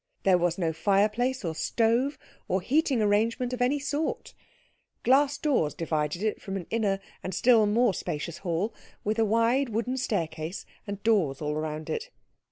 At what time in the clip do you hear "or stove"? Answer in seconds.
1.45-2.17